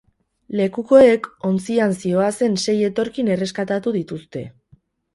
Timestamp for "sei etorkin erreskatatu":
2.67-3.99